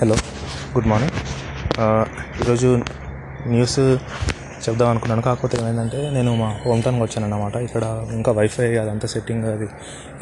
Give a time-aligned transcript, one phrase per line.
[0.00, 0.16] Hello
[0.74, 1.14] good morning.
[2.42, 2.68] ఈరోజు
[3.52, 3.78] news
[4.64, 5.22] చెప్దాం అనుకున్నాను.
[5.26, 7.84] కాకపోతే ఏమైందంటే నేను మా హోమ్ టౌన్కి వచ్చాను అన్నమాట ఇక్కడ
[8.16, 9.66] ఇంకా వైఫై అదంతా సెట్టింగ్ అది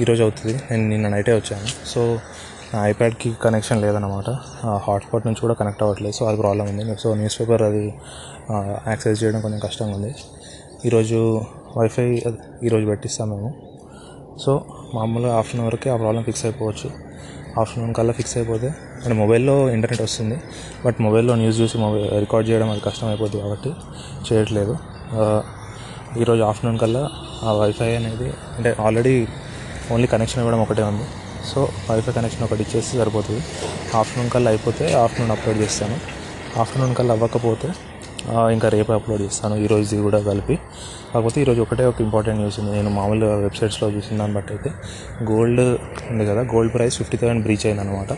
[0.02, 0.54] ఈరోజు అవుతుంది.
[0.70, 1.68] నేను నిన్న నైటే వచ్చాను.
[1.92, 2.00] సో
[2.72, 4.28] నా ఐప్యాడ్కి కనెక్షన్ లేదన్నమాట.
[4.86, 6.16] హాట్స్పాట్ నుంచి కూడా కనెక్ట్ అవ్వట్లేదు.
[6.18, 6.96] సో అది ప్రాబ్లం ఉంది.
[7.02, 7.84] సో న్యూస్ పేపర్ అది
[8.90, 10.12] యాక్సెస్ చేయడం కొంచెం కష్టంగా ఉంది.
[10.90, 11.20] ఈరోజు
[11.78, 12.38] వైఫై అది
[12.68, 13.50] ఈరోజు పెట్టిస్తాం మేము.
[14.44, 14.54] సో
[14.94, 16.90] మామూలుగా ఆఫ్ అన్ అవర్కి ఆ ప్రాబ్లం ఫిక్స్ అయిపోవచ్చు.
[17.60, 18.68] ఆఫ్టర్నూన్ కల్లా ఫిక్స్ అయిపోతే.
[19.02, 20.36] అంటే మొబైల్లో ఇంటర్నెట్ వస్తుంది.
[20.84, 23.70] బట్ మొబైల్లో న్యూస్ చూసి మొబైల్ రికార్డ్ చేయడం అది కష్టం అయిపోద్ది కాబట్టి
[24.26, 24.74] చేయట్లేదు.
[26.20, 27.02] ఈరోజు ఆఫ్టర్నూన్ కల్లా
[27.42, 29.14] ఆ వైఫై అనేది అంటే ఆల్రెడీ
[29.92, 31.06] ఓన్లీ కనెక్షన్ ఇవ్వడం ఒకటే ఉంది.
[31.50, 33.42] సో వైఫై కనెక్షన్ ఒకటి ఇచ్చేస్తే సరిపోతుంది.
[33.96, 35.96] ఆఫ్టర్నూన్ కల్లా అయిపోతే ఆఫ్టర్నూన్ అప్లోడ్ చేస్తాను.
[36.60, 37.68] ఆఫ్టర్నూన్ కల్లా అవ్వకపోతే
[38.54, 39.54] ఇంకా రేపు అప్లోడ్ చేస్తాను.
[39.64, 40.54] ఈరోజు కూడా కలిపి.
[41.12, 42.72] కాకపోతే ఈరోజు ఒకటే ఒక ఇంపార్టెంట్ న్యూస్ ఉంది.
[42.76, 44.70] నేను మామూలుగా వెబ్సైట్స్లో చూసిన దాన్ని బట్టి అయితే
[45.30, 45.62] గోల్డ్
[46.12, 48.12] ఉంది కదా gold price fifty thousand breach అయింది అనమాట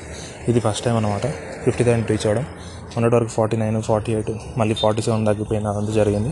[0.51, 1.27] ఇది ఫస్ట్ టైం అనమాట
[1.67, 2.47] ఫిఫ్టీ థౌసండ్ బ్రీచ్ అవ్వడం.
[2.95, 6.31] మొన్నటి వరకు ఫార్టీ నైన్ ఫార్టీ ఎయిట్ మళ్ళీ ఫార్టీ సెవెన్ తగ్గిపోయిన అంత జరిగింది.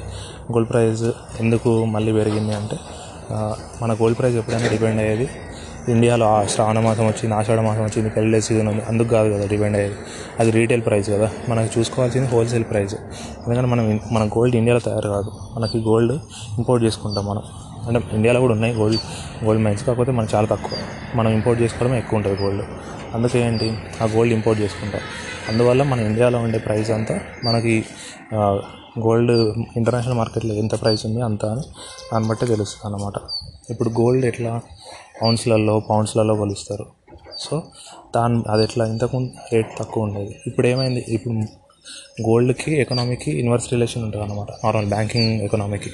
[0.53, 1.05] గోల్డ్ ప్రైస్
[1.43, 2.79] ఎందుకు మళ్ళీ పెరిగింది అంటే
[3.83, 5.27] మన గోల్డ్ ప్రైస్ ఎప్పుడైనా డిపెండ్ అయ్యేది
[5.89, 8.83] ఇండియాలో ఆ శ్రావణ మాసం వచ్చింది ఆషాఢ మాసం వచ్చింది పెళ్ళి సీజన్ ఉంది.
[8.89, 9.95] అందుకు కాదు కదా డిపెండ్ అయ్యేది.
[10.41, 11.31] అది రీటైల్ ప్రైస్ కదా.
[11.49, 15.31] మనకి చూసుకోవాల్సింది హోల్సేల్ ప్రైస్ ఎందుకంటే మనం మన గోల్డ్ ఇండియాలో తయారు కాదు.
[15.57, 16.13] మనకి గోల్డ్
[16.59, 17.43] ఇంపోర్ట్ చేసుకుంటాం మనం.
[17.89, 19.01] అంటే ఇండియాలో కూడా ఉన్నాయి గోల్డ్
[19.45, 20.79] గోల్డ్ మైన్స్ కాకపోతే మనం చాలా తక్కువ.
[21.15, 22.65] మనం ఇంపోర్ట్ చేసుకోవడమే ఎక్కువ ఉంటుంది గోల్డ్
[23.15, 23.79] అందుకే ఏంటి?
[24.03, 25.01] ఆ గోల్డ్ ఇంపోర్ట్ చేసుకుంటాం.
[25.49, 27.85] అందువల్ల మన ఇండియాలో ఉండే ప్రైస్ అంతా మనకి
[28.99, 29.31] గోల్డ్
[29.77, 31.61] ఇంటర్నేషనల్ మార్కెట్లో ఎంత ప్రైస్ ఉంది అంత అని
[32.13, 33.13] దాన్ని బట్టే తెలుస్తుంది అన్నమాట.
[33.71, 34.61] ఇప్పుడు గోల్డ్ ఎట్లా?
[35.23, 36.87] పౌండ్స్లలో పౌండ్స్లలో కొలుస్తారు.
[37.39, 37.63] సో
[38.17, 38.87] దాని అది ఎట్లా?
[38.87, 40.37] ఇంతకు రేట్ తక్కువ ఉండేది.
[40.47, 41.05] ఇప్పుడు ఏమైంది?
[41.09, 41.35] ఇప్పుడు
[42.29, 45.91] గోల్డ్కి ఎకనామీకి ఇన్వర్స్ రిలేషన్ ఉంటుంది అనమాట నార్మల్ బ్యాంకింగ్ ఎకనామీకి.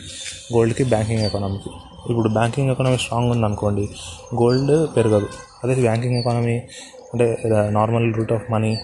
[0.54, 1.70] గోల్డ్కి బ్యాంకింగ్ ఎకనామీకి.
[2.10, 3.88] ఇప్పుడు బ్యాంకింగ్ ఎకనామీ స్ట్రాంగ్ ఉంది అనుకోండి
[4.34, 5.28] గోల్డ్ పెరగదు.
[5.64, 6.56] అదే బ్యాంకింగ్ ఎకనామీ
[7.12, 7.38] అంటే
[7.70, 8.76] normal route of money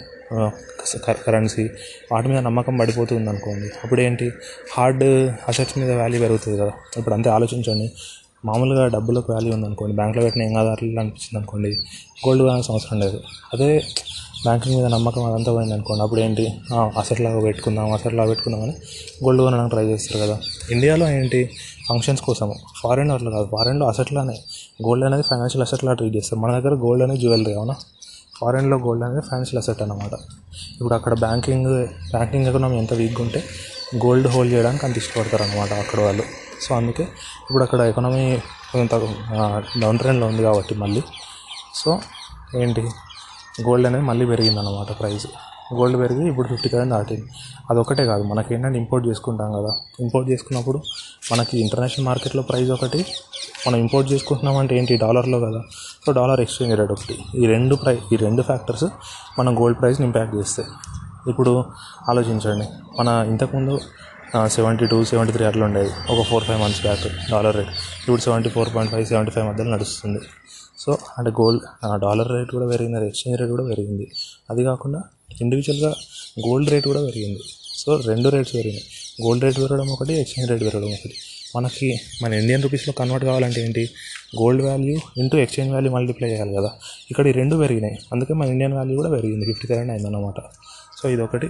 [1.27, 1.65] currency
[2.13, 4.27] వాటి మీద నమ్మకం పడిపోతుంది అనుకోండి అప్పుడు ఏంటి
[4.77, 5.05] హార్డ్
[5.49, 6.73] అసెట్స్ మీద వాల్యూ పెరుగుతుంది కదా.
[6.97, 7.93] ఇప్పుడు అంతే ఆలోచించండి.
[8.45, 9.95] మామూలుగా డబ్బులకు వాల్యూ ఉందనుకోండి.
[9.97, 11.71] బ్యాంక్లో పెట్టిన ఏం కాదు అట్లా అనిపించింది అనుకోండి
[12.27, 13.21] గోల్డ్ కొనాల్సిన అవసరం లేదు.
[13.55, 13.71] అదే
[14.43, 18.61] బ్యాంకింగ్ మీద నమ్మకం అదంతా పోయింది అనుకోండి అప్పుడు ఏంటి అసెట్ లాగా పెట్టుకుందాం అసెట్ లాగా పెట్టుకుందాం
[19.25, 20.37] గోల్డ్ కొనడానికి ట్రై చేస్తారు కదా.
[20.71, 21.41] ఇండియాలో ఏంటి?
[21.89, 22.49] ఫంక్షన్స్ కోసం
[22.83, 23.49] ఫారెన్ అట్లా కాదు.
[23.53, 24.37] ఫారెన్లో అసెట్లానే
[24.87, 26.41] గోల్డ్ అనేది ఫైనాన్షియల్ అసెట్లా ట్రీట్ చేస్తారు.
[26.41, 27.77] మన దగ్గర గోల్డ్ అనేది జ్యువెలరీ అవునా?
[28.41, 30.15] ఫారెన్లో గోల్డ్ అనేది ఫైనాన్షియల్ అసెట్ అనమాట
[30.81, 31.71] ఇప్పుడు అక్కడ బ్యాంకింగ్
[32.13, 33.41] బ్యాంకింగ్ ఎకనామీ ఎంత వీక్గా ఉంటే
[34.05, 36.25] గోల్డ్ హోల్డ్ చేయడానికి అంత ఇష్టపడతారు అనమాట అక్కడ వాళ్ళు.
[36.65, 37.05] సో అందుకే
[37.49, 38.23] ఇప్పుడు అక్కడ ఎకనామీ
[38.73, 38.95] కొంత
[39.83, 41.03] డౌన్ ట్రెండ్లో ఉంది కాబట్టి మళ్ళీ.
[41.75, 41.91] సో
[42.63, 42.83] ఏంటి?
[43.67, 45.27] గోల్డ్ అనేది మళ్ళీ పెరిగింది అనమాట ప్రైస్
[45.75, 47.27] గోల్డ్ పెరిగి ఇప్పుడు ఫిఫ్టీ థౌసండ్ దాటింది.
[47.71, 49.73] అదొకటే కాదు మనకి ఏంటంటే ఇంపోర్ట్ చేసుకుంటాం కదా.
[50.01, 50.79] ఇంపోర్ట్ చేసుకున్నప్పుడు
[51.33, 53.01] మనకి ఇంటర్నేషనల్ మార్కెట్లో ప్రైస్ ఒకటి
[53.67, 54.97] మనం ఇంపోర్ట్ చేసుకుంటున్నాం అంటే ఏంటి?
[54.97, 55.61] డాలర్లో కదా.
[56.07, 57.17] సో డాలర్ ఎక్స్చేంజ్ రేట్ ఒకటి.
[57.43, 58.87] ఈ రెండు ప్రై ఈ రెండు ఫ్యాక్టర్స్
[59.39, 60.69] మన గోల్డ్ ప్రైస్ని ఇంపాక్ట్ చేస్తాయి
[61.31, 61.65] ఇప్పుడు
[62.11, 62.67] ఆలోచించండి
[62.99, 63.81] మన ఇంతకుముందు
[64.47, 65.91] సెవెంటీ టూ సెవెంటీ త్రీ అట్లా ఉండేది.
[66.13, 67.71] ఒక four five months back dollar rate.
[68.01, 70.21] ఇప్పుడు seventy four point five seventy five మధ్యలో నడుస్తుంది.
[70.79, 71.63] సో అంటే గోల్డ్
[72.01, 74.09] డాలర్ రేట్ కూడా పెరిగింది ఎక్స్చేంజ్ రేట్ కూడా పెరిగింది.
[74.51, 75.01] అది కాకుండా
[75.41, 75.91] ఇండివిజువల్గా
[76.47, 77.43] గోల్డ్ రేట్ కూడా పెరిగింది.
[77.81, 78.85] సో రెండు రేట్స్ పెరిగినాయి.
[79.23, 81.15] గోల్డ్ రేట్ పెరగడం ఒకటి ఎక్స్చేంజ్ రేట్ పెరగడం ఒకటి.
[81.57, 81.89] మనకి
[82.23, 83.85] మన ఇండియన్ రూపీస్లో కన్వర్ట్ కావాలంటే ఏంటి?
[84.41, 86.71] Gold value into exchange value multiply చేయాలి కదా.
[87.11, 87.97] ఇక్కడ ఈ రెండు పెరిగినాయి.
[88.13, 89.47] అందుకే మన ఇండియన్ వాల్యూ కూడా పెరిగింది.
[89.51, 90.41] ఫిఫ్టీ థౌసండ్ అయిందన్నమాట
[91.03, 91.49] సో ఇది ఒకటి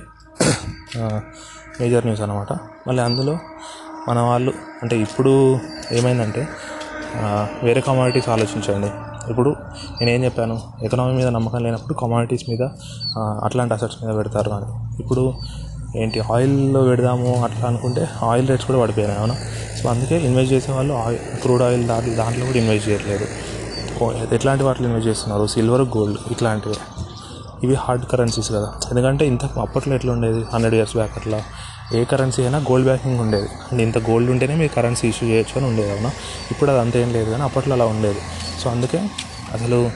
[1.80, 2.52] మేజర్ న్యూస్ అనమాట
[2.88, 3.34] మళ్ళీ అందులో
[4.08, 4.52] మన వాళ్ళు
[4.82, 5.32] అంటే ఇప్పుడు
[5.92, 6.42] ఏమైందంటే
[7.66, 8.90] వేరే కమాడిటీస్ ఆలోచించండి.
[9.30, 9.50] ఇప్పుడు
[10.00, 10.60] నేనేం చెప్పాను?
[10.82, 12.62] ఎకనామీ మీద నమ్మకం లేనప్పుడు కమాడిటీస్ మీద
[13.18, 14.68] అట్లాంటి అసెట్స్ మీద పెడతారు అని.
[15.00, 15.34] ఇప్పుడు
[15.96, 19.36] ఏంటి ఆయిల్లో పెడదాము అట్లా అనుకుంటే ఆయిల్ రేట్స్ కూడా పడిపోయినాయి అవునా?
[19.82, 23.26] సో అందుకే ఇన్వెస్ట్ చేసే వాళ్ళు ఆయిల్ క్రూడ్ ఆయిల్ దాంట్లో దాంట్లో కూడా ఇన్వెస్ట్ చేయట్లేదు.
[24.34, 25.46] ఎట్లాంటి వాటిలో ఇన్వెస్ట్ చేస్తున్నారు?
[25.46, 26.74] సిల్వర్ గోల్డ్ ఇట్లాంటివి.
[27.64, 28.68] ఇవి హార్డ్ కరెన్సీస్ కదా.
[28.90, 31.40] ఎందుకంటే ఇంత అప్పట్లో ఎట్లా ఉండేది హండ్రెడ్ ఇయర్స్ బ్యాక్ అట్లా.
[31.94, 33.48] ఏ కరెన్సీ అయినా గోల్డ్ బ్యాకింగ్ ఉండేది.
[33.70, 36.10] అండ్ ఇంత గోల్డ్ ఉంటేనే మీరు కరెన్సీ ఇష్యూ చేయొచ్చు అని ఉండేది అవునా?
[36.50, 38.20] ఇప్పుడు అది అంతేం లేదు కానీ అప్పట్లో అలా ఉండేది.
[38.58, 38.98] సో అందుకే
[39.52, 39.90] అసలు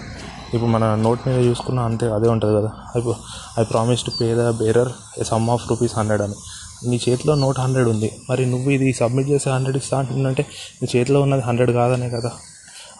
[0.55, 2.71] ఇప్పుడు మన నోట్ మీద చూసుకున్న అంతే అదే ఉంటుంది కదా.
[2.99, 3.13] I
[3.61, 4.89] I promise to pay the bearer
[5.21, 6.35] a sum of rupees hundred అని.
[6.89, 8.21] నీ చేతిలో నోట్ హండ్రెడ్ ఉంది.
[8.31, 10.47] మరి నువ్వు ఇది సబ్మిట్ చేసే హండ్రెడ్ ఇస్తా అంటుందంటే
[10.83, 12.31] నీ చేతిలో ఉన్నది హండ్రెడ్ కాదనే కదా.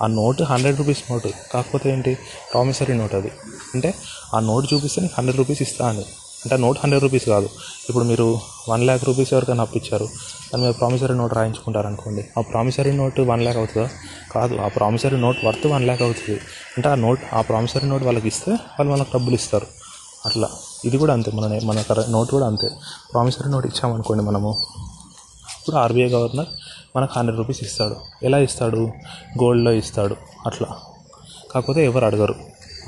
[0.03, 1.31] ఆ నోటు హండ్రెడ్ రూపీస్ నోటు.
[1.55, 2.19] కాకపోతే ఏంటి?
[2.53, 3.31] ప్రామిసరీ నోట్ అది.
[3.75, 3.95] అంటే
[4.35, 6.05] ఆ నోట్ చూపిస్తే నీకు హండ్రెడ్ రూపీస్ ఇస్తా అని.
[6.45, 7.49] అంటే నోట్ హండ్రెడ్ రూపీస్ కాదు.
[7.89, 10.05] ఇప్పుడు మీరు వన్ ల్యాక్ రూపీస్ ఎవరికైనా అప్పిచ్చారు
[10.55, 13.89] దాని మీద ప్రామిసరీ నోట్ రాయించుకుంటారు అనుకోండి ఆ ప్రామిసరీ నోట్ వన్ ల్యాక్ అవుతుందా?
[14.33, 16.41] కాదు ఆ promissory note worth one lakh అవుతుంది.
[16.77, 19.67] అంటే ఆ నోట్ ఆ ప్రామిసరీ నోట్ వాళ్ళకి ఇస్తే వాళ్ళు మనకు డబ్బులు ఇస్తారు.
[20.27, 20.49] అట్లా.
[20.85, 22.69] ఇది కూడా అంతే మన మన నోట్ కూడా అంతే.
[23.13, 24.59] ప్రామిసరీ నోట్ ఇచ్చామనుకోండి మనము.
[25.61, 26.47] ఇప్పుడు ఆర్బీఐ గవర్నర్
[26.97, 27.97] మనకు హండ్రెడ్ రూపీస్ ఇస్తాడు.
[28.23, 28.79] ఎలా ఇస్తాడు?
[29.43, 30.17] గోల్డ్లో ఇస్తాడు.
[30.47, 30.69] అట్లా.
[31.55, 32.35] కాకపోతే ఎవరు అడగరు.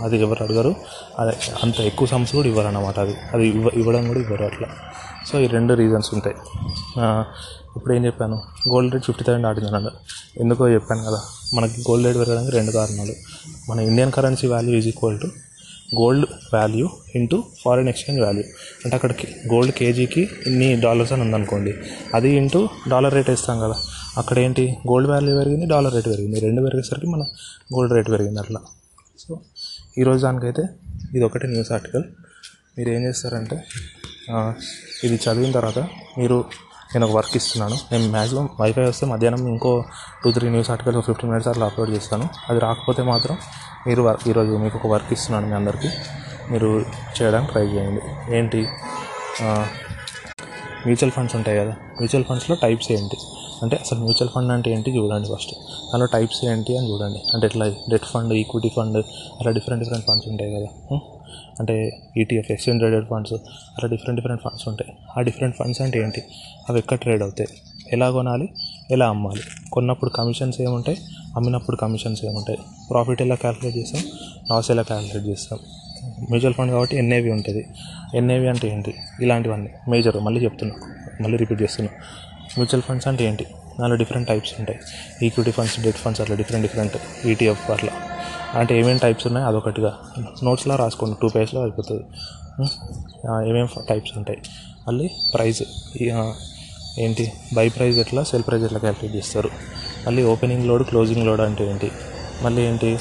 [0.03, 0.75] అది ఎవరు అడగరు.
[1.19, 3.15] అది అంత ఎక్కువ సమ్స్ కూడా ఇవ్వరు అన్నమాట అది.
[3.33, 4.69] అది ఇవ్వ ఇవ్వడం కూడా ఇవ్వరు అట్లా.
[5.27, 6.37] సో ఈ రెండు రీజన్స్ ఉంటాయి.
[7.77, 8.43] ఇప్పుడు ఏం చెప్పాను?
[8.69, 9.89] గోల్డ్ రేట్ ఫిఫ్టీ థౌసండ్ దాటింది
[10.41, 11.23] ఎందుకో చెప్పాను కదా.
[11.55, 13.13] మనకి గోల్డ్ రేట్ పెరగడానికి రెండు కారణాలు.
[13.71, 15.27] మన Indian currency value is equal to
[16.01, 18.43] gold value into foreign exchange value
[18.85, 21.75] అంటే అక్కడికి గోల్డ్ కేజీకి ఇన్ని డాలర్స్ అని ఉందనుకోండి.
[22.15, 23.75] అది ఇంటూ డాలర్ రేట్ వేస్తాం కదా.
[24.17, 24.77] అక్కడ ఏంటి?
[24.89, 26.41] గోల్డ్ వాల్యూ పెరిగింది డాలర్ రేట్ పెరిగింది.
[26.41, 27.21] రెండు పెరిగేసరికి మన
[27.75, 28.61] గోల్డ్ రేట్ పెరిగింది అట్లా.
[29.19, 29.41] సో
[30.01, 30.63] ఈరోజు దానికైతే
[31.15, 32.05] ఇది ఒకటి న్యూస్ ఆర్టికల్.
[32.79, 33.57] మీరు ఏం చేస్తారంటే
[35.05, 35.79] ఇది చదివిన తర్వాత
[36.19, 36.37] మీరు
[36.95, 37.77] నేను ఒక వర్క్ ఇస్తున్నాను.
[37.93, 39.85] నేను మ్యాక్సిమం వైఫై వస్తే మధ్యాహ్నం ఇంకో
[40.25, 42.27] two three news article fifteen minutes అట్లా అప్లోడ్ చేస్తాను.
[42.51, 43.39] అది రాకపోతే మాత్రం
[43.87, 45.91] మీరు ఈరోజు మీకు ఒక వర్క్ ఇస్తున్నాను మీ అందరికీ.
[46.51, 46.71] మీరు
[47.19, 48.03] చేయడానికి ట్రై చేయండి.
[48.37, 48.63] ఏంటి?
[50.87, 51.75] మ్యూచువల్ ఫండ్స్ ఉంటాయి కదా.
[51.99, 53.19] మ్యూచువల్ ఫండ్స్లో టైప్స్ ఏంటి?
[53.65, 55.55] అంటే అసలు మ్యూచువల్ ఫండ్ అంటే ఏంటి చూడండి ఫస్ట్.
[55.55, 57.19] దానిలో టైప్స్ ఏంటి అని చూడండి.
[57.35, 58.97] అంటే ఇట్లా డెట్ ఫండ్ ఈక్విటీ ఫండ్
[59.41, 60.99] అలా డిఫరెంట్ డిఫరెంట్ ఫండ్స్ ఉంటాయి కదా.
[61.61, 64.97] అంటే ఈటీఎఫ్ ఎక్స్చేంజ్ ట్రేడెడ్ ఫండ్స్ అలా డిఫరెంట్ డిఫరెంట్ ఫండ్స్ ఉంటాయి.
[65.19, 66.23] ఆ డిఫరెంట్ ఫండ్స్ అంటే ఏంటి?
[66.69, 67.49] అవి ఎక్కడ ట్రేడ్ అవుతాయి?
[67.93, 68.49] ఎలా కొనాలి?
[68.91, 69.41] ఎలా అమ్మాలి?
[69.73, 70.99] కొన్నప్పుడు కమిషన్స్ ఏముంటాయి?
[71.37, 72.59] అమ్మినప్పుడు కమిషన్స్ ఏముంటాయి?
[72.91, 74.03] ప్రాఫిట్ ఎలా క్యాలిక్యులేట్ చేస్తాం?
[74.51, 75.59] లాస్ ఎలా క్యాలిక్యులేట్ చేస్తాం?
[76.31, 77.67] మ్యూచువల్ ఫండ్ కాబట్టి ఎన్ఏవి ఉంటుంది.
[78.15, 78.95] ఎన్ఏవి అంటే ఏంటి?
[79.21, 79.71] ఇలాంటివన్నీ.
[79.89, 80.17] మేజర్.
[80.17, 80.75] మళ్ళీ చెప్తున్నా.
[81.21, 81.93] మళ్ళీ రిపీట్ చేస్తున్నా.
[82.59, 83.45] మ్యూచువల్ ఫండ్స్ అంటే ఏంటి?
[83.81, 84.79] దానిలో డిఫరెంట్ టైప్స్ ఉంటాయి.
[85.27, 87.93] ఈక్విటీ ఫండ్స్ డెట్ ఫండ్స్ అట్లా డిఫరెంట్ డిఫరెంట్ ఈటీఎఫ్ అట్లా.
[88.55, 89.47] అంటే ఏమేమి టైప్స్ ఉన్నాయి?
[89.47, 89.99] అదొకటిగా.
[90.45, 91.17] నోట్స్లో రాసుకోండి.
[91.23, 92.03] టూ పేజ్లో అయిపోతుంది.
[93.51, 94.39] ఏమేమి టైప్స్ ఉంటాయి?
[94.89, 95.63] మళ్ళీ ప్రైస్
[96.99, 97.33] ఏంటి?
[97.55, 98.23] బై ప్రైస్ ఎట్లా?
[98.23, 99.51] సెల్ ప్రైస్ ఎట్లా క్యాలిక్యులేట్ చేస్తారు?
[100.07, 101.91] మళ్ళీ ఓపెనింగ్ లోడ్ క్లోజింగ్ లోడ్ అంటే ఏంటి?
[102.43, 102.99] మళ్ళీ ఏంటి?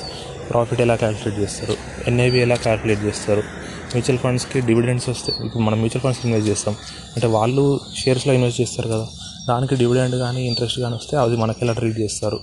[0.49, 1.75] ప్రాఫిట్ ఎలా క్యాలిక్యులేట్ చేస్తారు?
[2.07, 3.39] ఎన్ఐవి ఎలా క్యాలిక్యులేట్ చేస్తారు?
[3.39, 6.75] మ్యూచువల్ ఫండ్స్కి డివిడెండ్స్ వస్తే ఇప్పుడు మనం మ్యూచువల్ ఫండ్స్ ఇన్వెస్ట్ చేస్తాం.
[7.15, 9.07] అంటే వాళ్ళు షేర్స్లో ఇన్వెస్ట్ చేస్తారు కదా.
[9.49, 12.39] దానికి డివిడెండ్ కానీ ఇంట్రెస్ట్ కానీ వస్తే అది మనకి ఎలా ట్రీట్ చేస్తారు.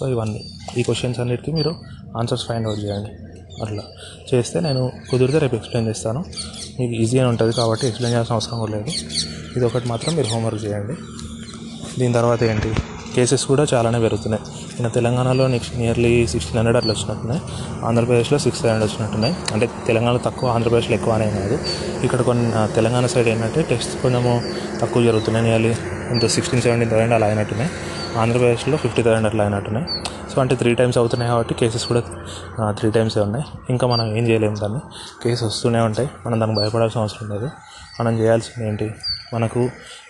[0.00, 0.50] సో ఇవన్నీ.
[0.78, 1.74] ఈ క్వశ్చన్స్ అన్నిటికీ మీరు
[2.16, 3.10] ఆన్సర్స్ ఫైండ్ అవుట్ చేయండి.
[3.62, 3.82] అట్లా.
[4.34, 6.24] చేస్తే నేను కుదిరితే రేపు ఎక్స్ప్లెయిన్ చేస్తాను.
[6.80, 8.90] మీకు ఈజీగా ఉంటుంది కాబట్టి ఎక్స్ప్లెయిన్ చేయాల్సిన అవసరం కూడా లేదు.
[9.56, 10.92] ఇది ఒకటి మాత్రం మీరు హోంవర్క్ చేయండి.
[12.00, 12.72] దీని తర్వాత ఏంటి?
[13.14, 14.42] కేసెస్ కూడా చాలానే పెరుగుతున్నాయి.
[14.80, 17.40] మన తెలంగాణలో నెక్స్ట్ నియర్లీ సిక్స్టీన్ హండ్రెడ్ అట్లా వచ్చినట్టున్నాయి.
[17.84, 19.36] ఆంధ్రప్రదేశ్లో సిక్స్ హండ్రెడ్ వచ్చినట్టున్నాయి.
[19.52, 21.58] అంటే తెలంగాణలో తక్కువ ఆంధ్రప్రదేశ్లో ఎక్కువ అనే కాదు.
[22.04, 24.42] ఇక్కడ కొన్ని తెలంగాణ సైడ్ ఏంటంటే టెస్ట్ కొంచెము
[24.80, 25.46] తక్కువ జరుగుతున్నాయి.
[25.46, 25.74] నియర్లీ
[26.10, 27.70] ఇంత సిక్స్టీన్ సెవెంటీన్ థౌసండ్ అలా అయినట్టున్నాయి.
[28.22, 29.86] ఆంధ్రప్రదేశ్లో ఫిఫ్టీ థౌసండ్ అట్లా అయినట్టున్నాయి.
[30.32, 32.02] సో అంటే త్రీ టైమ్స్ అవుతున్నాయి కాబట్టి కేసెస్ కూడా
[32.78, 33.44] త్రీ టైమ్సే ఉన్నాయి.
[33.70, 34.80] ఇంకా మనం ఏం చేయలేము దాన్ని.
[35.22, 36.08] కేసెస్ వస్తూనే ఉంటాయి.
[36.26, 37.48] మనం దానికి భయపడాల్సిన అవసరం లేదు
[38.00, 38.86] మనం చేయాల్సింది ఏంటి?
[39.34, 39.60] మనకు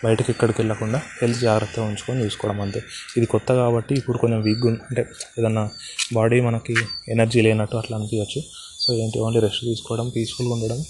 [0.05, 2.81] బయటకు ఎక్కడికి వెళ్ళకుండా హెల్త్ జాగ్రత్తగా ఉంచుకొని చూసుకోవడం అంతే.
[3.17, 5.03] ఇది కొత్త కాబట్టి ఇప్పుడు కొంచెం వీక్గా అంటే
[5.39, 5.69] ఏదన్నా
[6.15, 6.75] బాడీ మనకి
[7.09, 8.43] ఎనర్జీ లేనట్టు అట్లా అనిపించచ్చు.
[8.81, 9.19] సో ఏంటి?
[9.19, 10.81] ఓన్లీ రెస్ట్ తీసుకోవడం పీస్ఫుల్గా ఉండడం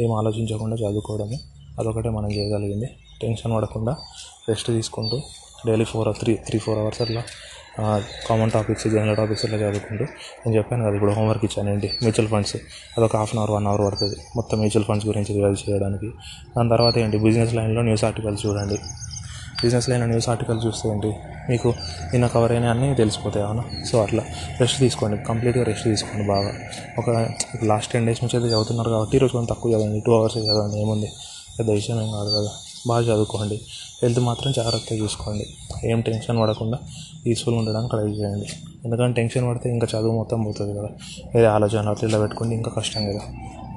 [0.00, 1.38] ఏం ఆలోచించకుండా చదువుకోవడము
[1.80, 2.90] అదొకటే మనం చేయగలిగింది.
[3.22, 3.92] టెన్షన్ పడకుండా
[4.48, 5.20] రెస్ట్ తీసుకుంటూ
[5.68, 7.22] daily four three three four hours అట్లా
[8.28, 10.04] కామన్ టాపిక్స్ జనరల్ టాపిక్స్ ఇట్లా చదువుకుంటూ
[10.40, 12.56] నేను చెప్పాను కదా ఇప్పుడు హోంవర్క్ ఇచ్చానండి ఏంటి మ్యూచువల్ ఫండ్స్
[12.96, 16.08] అదొక half an hour one hour పడుతుంది మొత్తం మ్యూచువల్ ఫండ్స్ గురించి రివైజ్ చేయడానికి.
[16.56, 18.78] దాని తర్వాత ఏంటి బిజినెస్ లైన్లో న్యూస్ ఆర్టికల్స్ చూడండి.
[19.62, 21.10] బిజినెస్ లైన్ న్యూస్ ఆర్టికల్ చూస్తే ఏంటి
[21.50, 21.68] మీకు
[22.12, 23.64] నిన్న కవర్ అయినా అన్నీ తెలిసిపోతాయి అవునా?
[23.90, 24.22] సో అట్లా
[24.60, 26.52] రెస్ట్ తీసుకోండి కంప్లీట్గా రెస్ట్ తీసుకోండి బాగా.
[27.00, 27.08] ఒక
[27.70, 31.10] లాస్ట్ టెన్ డేస్ నుంచి అయితే చదువుతున్నారు కాబట్టి ఈరోజు కొంచెం తక్కువ చదవండి టూ అవర్స్ చదవండి ఏముంది?
[31.58, 32.52] పెద్ద విషయం ఏం కాదు కదా.
[32.86, 33.60] బాగా చదువుకోండి.
[34.02, 35.46] హెల్త్ మాత్రం జాగ్రత్తగా చూసుకోండి.
[35.84, 36.78] ఏం టెన్షన్ పడకుండా
[37.26, 38.46] పీస్ఫుల్గా ఉండడానికి ట్రై చేయండి.
[38.84, 40.88] ఎందుకంటే టెన్షన్ పడితే ఇంకా చదువు మొత్తం పోతుంది కదా.
[41.36, 43.20] ఏదో ఆలోచన అట్లా ఇలా పెట్టుకుంటే ఇంకా కష్టం కదా.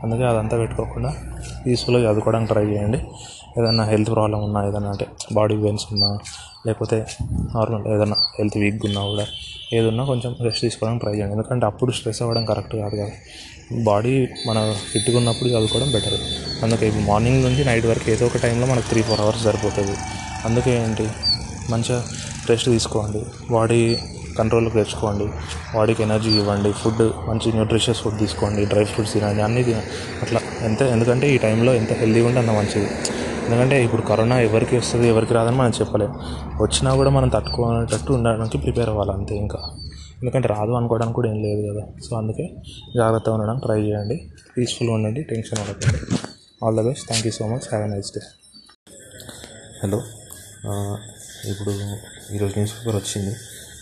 [0.04, 1.14] అందుకే అదంతా పెట్టుకోకుండా
[1.66, 2.98] పీస్ఫుల్గా చదువుకోవడానికి ట్రై చేయండి.
[3.62, 6.20] ఏదైనా హెల్త్ ప్రాబ్లం ఉన్నా ఏదైనా అంటే బాడీ పెయిన్స్ ఉన్నా
[6.68, 9.26] లేకపోతే నార్మల్ ఏదైనా హెల్త్ వీక్గా ఉన్నా కూడా
[9.74, 11.34] ఏదున్నా కొంచెం రెస్ట్ తీసుకోవడానికి ట్రై చేయండి.
[11.34, 13.10] ఎందుకంటే అప్పుడు స్ట్రెస్ అవ్వడం కరెక్ట్ కాదు కదా.
[13.72, 16.20] బాడీ మన ఫిట్గా ఉన్నప్పుడు చదువుకోవడం బెటర్.
[16.64, 19.98] అందుకే ఇప్పుడు మార్నింగ్ నుంచి నైట్ వరకు ఏదో ఒక టైంలో మనకు త్రీ ఫోర్ అవర్స్ సరిపోతుంది.
[20.46, 21.10] అందుకే ఏంటి?
[21.70, 22.04] మంచిగా
[22.50, 23.22] రెస్ట్ తీసుకోండి.
[23.52, 23.98] బాడీ
[24.38, 25.28] కంట్రోల్కి తెచ్చుకోండి.
[25.76, 26.72] బాడీకి ఎనర్జీ ఇవ్వండి.
[26.72, 28.66] ఫుడ్ మంచి న్యూట్రిషియస్ ఫుడ్ తీసుకోండి.
[28.66, 29.42] డ్రై ఫ్రూట్స్ తినండి.
[29.42, 29.74] అన్నీ
[30.22, 32.90] అట్లా ఎంత ఎందుకంటే ఈ టైంలో ఎంత హెల్తీగా ఉంటే అంత మంచిది.
[33.48, 36.14] ఎందుకంటే ఇప్పుడు కరోనా ఎవరికి వస్తుంది ఎవరికి రాదని మనం చెప్పలేం.
[36.62, 39.60] వచ్చినా కూడా మనం తట్టుకునేటట్టు ఉండడానికి ప్రిపేర్ అవ్వాలి అంతే ఇంకా.
[40.20, 41.84] ఎందుకంటే రాదు అనుకోవడానికి కూడా ఏం లేదు కదా.
[42.06, 42.46] సో అందుకే
[42.98, 44.18] జాగ్రత్తగా ఉండడానికి ట్రై చేయండి.
[44.56, 46.00] పీస్ఫుల్గా ఉండండి టెన్షన్ పడకండి
[46.66, 48.24] all the best thank you so much have a nice day
[49.82, 50.00] hello
[51.52, 51.72] ఇప్పుడు
[52.36, 53.34] ఈరోజు న్యూస్ పేపర్ వచ్చింది.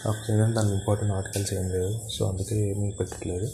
[0.02, 1.92] కాకపోతే ఏంటంటే దాని ఇంపార్టెంట్ ఆర్టికల్స్ ఏం లేవు.
[2.14, 3.48] సో అందుకే ఏమీ పెట్టట్లేదు.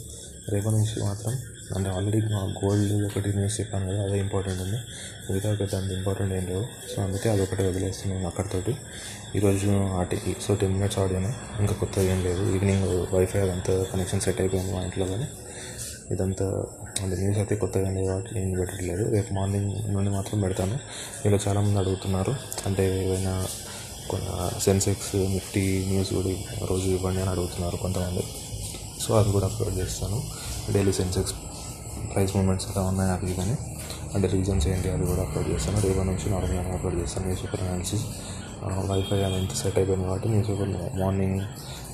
[0.52, 1.32] రేపటి నుంచి మాత్రం
[1.76, 4.78] అంటే ఆల్రెడీ మా గోల్డ్ ఒకటి న్యూస్ చెప్పాను కదా అదే ఇంపార్టెంట్ ఉంది.
[5.30, 6.64] మిగతా ఒకటి అంత ఇంపార్టెంట్ ఏం లేవు.
[6.96, 8.76] సో అందుకే అదొకటి వదిలేస్తున్నాను అక్కడితోటి.
[9.36, 12.54] ఈరోజు ఆటకి సో టెన్ మినిట్స్ ఆడాను ఇంకా కొత్తగా ఏం లేదు.
[12.54, 15.28] ఈవినింగ్ వైఫై అదంతా కనెక్షన్ సెట్ అయిపోయింది మా ఇంట్లో కానీ
[16.10, 16.64] ఇదంతా
[17.02, 19.10] అంటే న్యూస్ అయితే కొత్తగా లేదు కాబట్టి నేను పెట్టట్లేదు.
[19.10, 20.78] రేపు మార్నింగ్ నుండి మాత్రం పెడతాను.
[21.28, 22.34] ఇలా చాలామంది అడుగుతున్నారు.
[22.66, 23.46] అంటే ఏదైనా
[24.10, 26.30] కొన్ని సెన్సెక్స్ నిఫ్టీ న్యూస్ కూడా
[26.66, 28.24] రోజు ఇవ్వండి అని అడుగుతున్నారు కొంతమంది.
[29.00, 30.22] సో అది కూడా అప్లోడ్ చేస్తాను.
[30.72, 31.34] డైలీ సెన్సెక్స్
[32.12, 33.56] ప్రైస్ మూమెంట్స్ ఎలా ఉన్నాయి అది కానీ
[34.14, 35.80] అంటే రీజన్స్ ఏంటి అది కూడా అప్లోడ్ చేస్తాను.
[35.86, 37.24] రేపటి నుంచి నార్మల్గా అప్లోడ్ చేస్తాను.
[37.28, 38.06] న్యూస్ పేపర్ అనాలిసిస్
[38.90, 41.40] వైఫై అది ఎంత సెట్ అయిపోయింది కాబట్టి న్యూస్ పేపర్ మార్నింగ్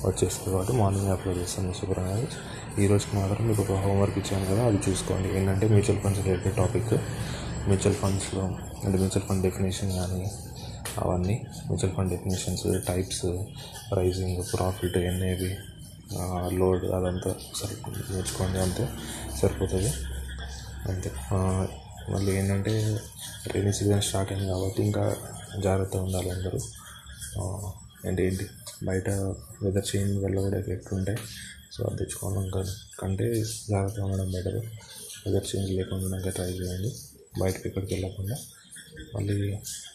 [0.07, 2.37] వచ్చేస్తుంది కాబట్టి మార్నింగ్ అప్లోడ్ చేస్తాను న్యూస్ పేపర్ అనాలిసిస్
[2.81, 5.29] ఈ రోజుకి మాత్రం మీకు ఒక హోంవర్క్ ఇచ్చాను కదా అది చూసుకోండి.
[5.37, 6.91] ఏంటంటే mutual funds related topic
[7.69, 8.43] mutual ఫండ్స్లో
[8.83, 10.21] అంటే మ్యూచువల్ ఫండ్ డెఫినేషన్ కానీ
[11.03, 11.35] అవన్నీ
[11.69, 13.25] mutual fund definitions types
[13.91, 15.51] pricing profit NAV
[16.47, 18.89] load అదంతా సరిపోతుంది నేర్చుకోండి అంతే
[19.41, 19.89] సరిపోతుంది.
[20.91, 21.11] అంతే.
[22.09, 22.99] మళ్ళీ ఏంటంటే
[23.55, 25.15] రైనీ సీజన్ స్టార్ట్ అయింది కాబట్టి ఇంకా
[25.59, 26.59] జాగ్రత్తగా ఉండాలి అందరూ.
[28.05, 28.47] అంటే ఏంటి?
[28.83, 31.17] బయట వెదర్ చేంజ్ వల్ల కూడా ఎఫెక్ట్ ఉంటాయి.
[31.71, 32.65] సో అది తెచ్చుకోవడం
[32.99, 34.55] కంటే జాగ్రత్తగా ఉండడం బెటర్
[35.25, 36.95] వెదర్ చేంజ్ లేకుండా ట్రై చేయండి.
[37.41, 38.35] బయటకి ఎక్కడికి వెళ్ళకుండా.
[39.15, 39.35] మళ్ళీ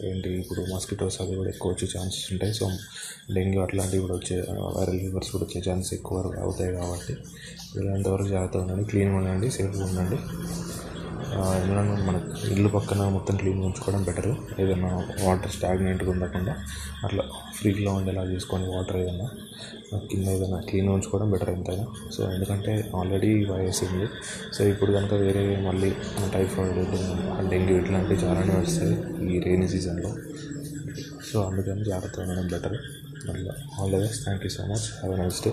[0.04, 2.54] ఏంటి ఇప్పుడు మస్కిటోస్ అవి కూడా ఎక్కువ వచ్చే ఛాన్సెస్ ఉంటాయి.
[2.54, 2.70] సో
[3.34, 4.36] డెంగ్యూ అట్లాంటివి కూడా వచ్చే
[4.76, 7.12] వైరల్ ఫీవర్స్ కూడా వచ్చే ఛాన్సెస్ ఎక్కువ అవుతాయి కాబట్టి
[7.76, 8.84] వీళ్ళంతవరకు జాగ్రత్తగా ఉండండి.
[8.84, 10.18] క్లీన్గా ఉండండి సేఫ్గా ఉండండి.
[11.32, 12.16] ఎందుకంటే మన
[12.52, 14.60] ఇల్లు పక్కన మొత్తం క్లీన్గా ఉంచుకోవడం బెటర్.
[14.60, 16.56] ఏదైనా వాటర్ స్టాగ్నెంట్గా ఉండకుండా
[17.04, 17.24] అట్లా
[17.54, 19.28] ఫ్రీగా ఉండేలా చూసుకోండి వాటర్ ఏదైనా
[19.98, 21.86] కింద ఏదైనా క్లీన్గా ఉంచుకోవడం బెటర్ ఎంతైనా.
[22.12, 24.06] సో ఎందుకంటే ఆల్రెడీ వైరస్ ఉంది.
[24.54, 25.90] సో ఇప్పుడు కనుక వేరే మళ్ళీ
[26.32, 26.80] టైఫాయిడ్
[27.50, 28.92] డెంగ్యూ ఇట్లాంటివి చాలానే వస్తాయి
[29.36, 30.12] ఈ రెయినీ సీజన్లో.
[31.32, 32.78] సో అందుకని జాగ్రత్తగా ఉండడం బెటర్.
[33.28, 34.24] మళ్ళీ all the best.
[34.24, 34.86] Thank you so much.
[35.02, 35.52] Have nice day